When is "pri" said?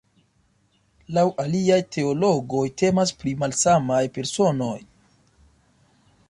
3.21-3.35